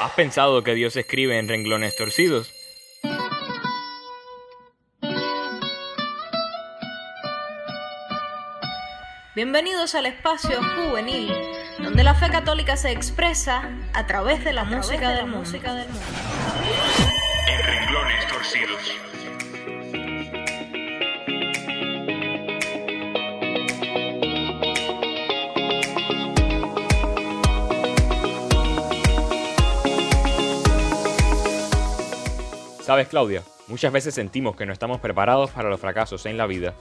[0.00, 2.52] ¿Has pensado que Dios escribe en renglones torcidos?
[9.34, 11.32] Bienvenidos al espacio juvenil,
[11.78, 17.15] donde la fe católica se expresa a través de la, música, del música del mundo.
[32.86, 36.72] Sabes, Claudia, muchas veces sentimos que no estamos preparados para los fracasos en la vida.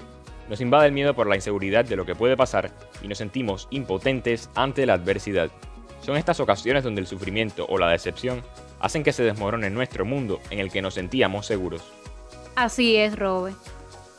[0.47, 2.69] Nos invade el miedo por la inseguridad de lo que puede pasar
[3.01, 5.49] y nos sentimos impotentes ante la adversidad.
[6.03, 8.43] Son estas ocasiones donde el sufrimiento o la decepción
[8.79, 11.81] hacen que se desmorone nuestro mundo en el que nos sentíamos seguros.
[12.55, 13.55] Así es, Robe.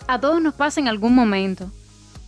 [0.08, 1.70] A todos nos pasa en algún momento.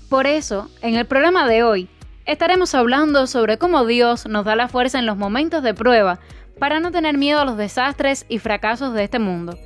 [0.08, 1.88] Por eso, en el programa de hoy,
[2.26, 6.20] estaremos hablando sobre cómo Dios nos da la fuerza en los momentos de prueba
[6.58, 9.58] para no tener miedo a los desastres y fracasos de este mundo.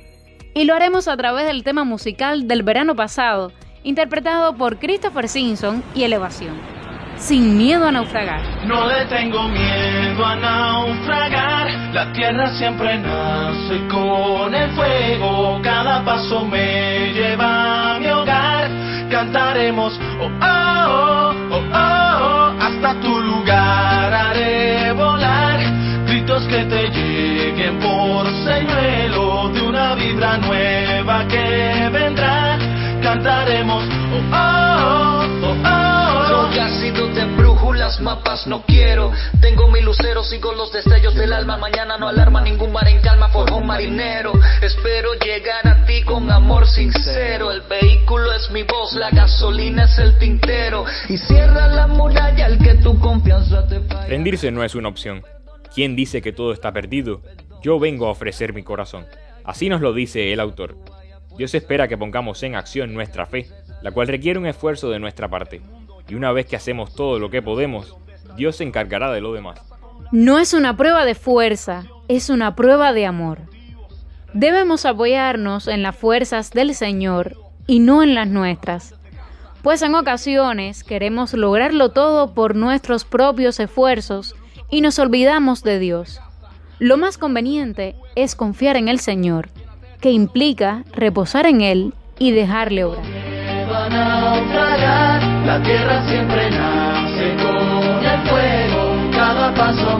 [0.53, 3.51] Y lo haremos a través del tema musical del verano pasado,
[3.83, 6.55] interpretado por Christopher Simpson y Elevación.
[7.17, 8.41] Sin miedo a naufragar.
[8.65, 16.43] No le tengo miedo a naufragar, la tierra siempre nace con el fuego, cada paso
[16.45, 18.69] me lleva a mi hogar,
[19.09, 21.52] cantaremos oh oh oh
[26.73, 32.57] te lleguen por señuelo de una vibra nueva que vendrá,
[33.01, 36.29] cantaremos oh oh oh oh, oh.
[36.29, 39.11] Yo ya he sido de brújulas, mapas no quiero.
[39.39, 41.57] Tengo mi lucero, sigo los destellos del alma.
[41.57, 44.33] Mañana no alarma ningún mar en calma, forjó un marinero.
[44.61, 47.51] Espero llegar a ti con amor sincero.
[47.51, 50.85] El vehículo es mi voz, la gasolina es el tintero.
[51.07, 54.07] Y cierra la muralla al que tu confianza te falle.
[54.07, 55.23] Rendirse no es una opción.
[55.73, 57.21] ¿Quién dice que todo está perdido?
[57.63, 59.05] Yo vengo a ofrecer mi corazón.
[59.43, 60.77] Así nos lo dice el autor.
[61.35, 63.47] Dios espera que pongamos en acción nuestra fe,
[63.81, 65.61] la cual requiere un esfuerzo de nuestra parte.
[66.07, 67.97] Y una vez que hacemos todo lo que podemos,
[68.35, 69.59] Dios se encargará de lo demás.
[70.11, 73.39] No es una prueba de fuerza, es una prueba de amor.
[74.33, 77.35] Debemos apoyarnos en las fuerzas del Señor
[77.65, 78.93] y no en las nuestras,
[79.63, 84.35] pues en ocasiones queremos lograrlo todo por nuestros propios esfuerzos
[84.69, 86.21] y nos olvidamos de Dios.
[86.79, 89.49] Lo más conveniente es confiar en el Señor,
[90.01, 93.05] que implica reposar en Él y dejarle obrar.
[95.45, 99.97] la tierra siempre nace con el fuego, cada paso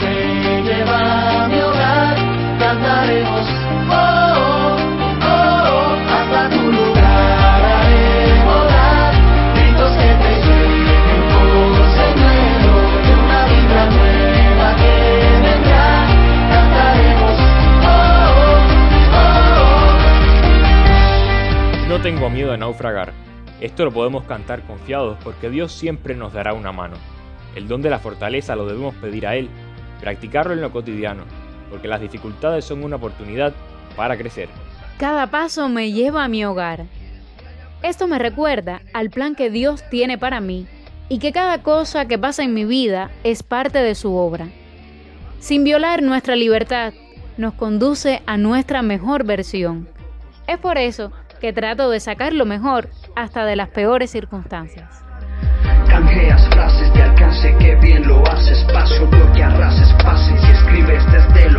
[23.62, 26.96] Esto lo podemos cantar confiados porque Dios siempre nos dará una mano.
[27.56, 29.50] El don de la fortaleza lo debemos pedir a Él,
[30.02, 31.24] practicarlo en lo cotidiano,
[31.70, 33.54] porque las dificultades son una oportunidad
[33.96, 34.50] para crecer.
[34.98, 36.86] Cada paso me lleva a mi hogar.
[37.82, 40.68] Esto me recuerda al plan que Dios tiene para mí
[41.10, 44.48] y que cada cosa que pasa en mi vida es parte de su obra.
[45.40, 46.94] Sin violar nuestra libertad,
[47.38, 49.88] nos conduce a nuestra mejor versión.
[50.48, 51.12] Es por eso
[51.44, 52.88] que trato de sacar lo mejor
[53.18, 55.04] hasta de las peores circunstancias.
[55.90, 61.48] Canjeas frases de alcance que bien lo haces Espacio bloque arrases pases y escribes desde
[61.48, 61.58] el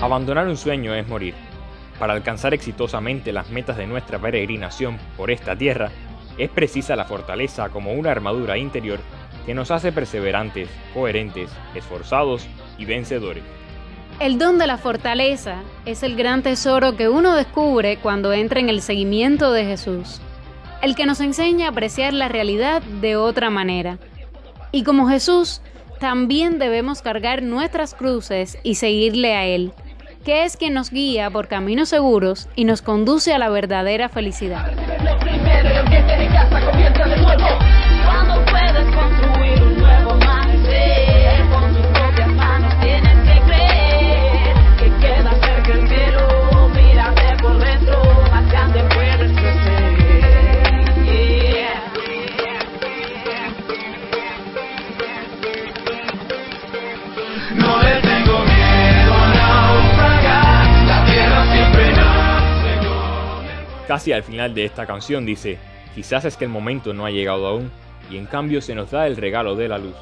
[0.00, 1.34] Abandonar un sueño es morir.
[1.98, 5.90] Para alcanzar exitosamente las metas de nuestra peregrinación por esta tierra,
[6.38, 9.00] es precisa la fortaleza como una armadura interior
[9.44, 12.46] que nos hace perseverantes, coherentes, esforzados
[12.78, 13.42] y vencedores.
[14.20, 18.68] El don de la fortaleza es el gran tesoro que uno descubre cuando entra en
[18.68, 20.20] el seguimiento de Jesús,
[20.80, 23.98] el que nos enseña a apreciar la realidad de otra manera.
[24.70, 25.60] Y como Jesús,
[25.98, 29.72] también debemos cargar nuestras cruces y seguirle a Él,
[30.28, 34.70] que es quien nos guía por caminos seguros y nos conduce a la verdadera felicidad.
[63.88, 65.56] Casi al final de esta canción dice,
[65.94, 67.70] quizás es que el momento no ha llegado aún
[68.10, 69.94] y en cambio se nos da el regalo de la luz.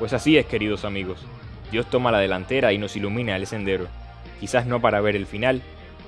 [0.00, 1.24] Pues así es, queridos amigos.
[1.70, 3.86] Dios toma la delantera y nos ilumina el sendero.
[4.40, 5.62] Quizás no para ver el final,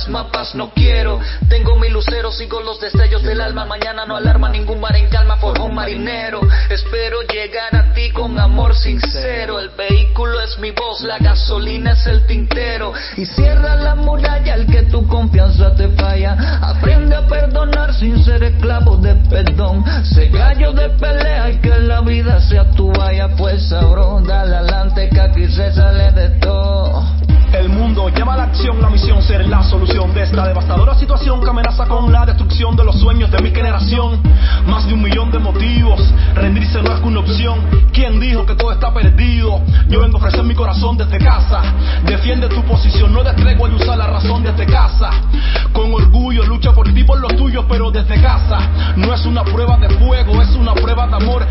[0.08, 1.20] mapas no quiero.
[1.50, 3.66] Tengo mi lucero, sigo los destellos del alma.
[3.66, 6.42] Mañana no alarma ningún mar en calma, forjó marinero.
[6.70, 9.60] Espero llegar a ti con amor sincero.
[9.60, 12.94] El vehículo es mi voz, la gasolina es el tintero.
[13.18, 16.60] Y cierra la muralla al que tu confianza te falla.
[16.62, 19.84] Aprende a perdonar sin ser esclavo de perdón.
[20.06, 23.13] Sé gallo de pelea y que la vida sea tu vaya.
[28.72, 32.86] La misión ser la solución de esta devastadora situación que amenaza con la destrucción de
[32.86, 34.22] los sueños de mi generación.
[34.66, 36.00] Más de un millón de motivos,
[36.34, 37.60] rendirse no es una opción.
[37.92, 39.62] ¿Quién dijo que todo está perdido?
[39.90, 41.62] Yo vengo a ofrecer mi corazón desde casa.
[42.06, 45.10] Defiende tu posición, no de tregua y usa la razón desde casa.
[45.74, 48.60] Con orgullo lucha por ti, por los tuyos, pero desde casa.
[48.96, 51.46] No es una prueba de fuego, es una prueba de amor.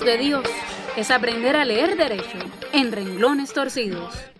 [0.00, 0.44] De Dios
[0.96, 2.38] es aprender a leer derecho
[2.72, 4.32] en renglones torcidos.